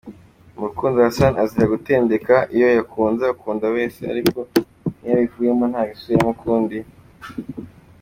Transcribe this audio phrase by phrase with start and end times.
[0.55, 4.39] Mu rukundo Hassan azira gutendeka, iyo yakunze akunda wese ariko
[4.99, 6.77] niyo abivuyemo ntabisubiramo ukundi.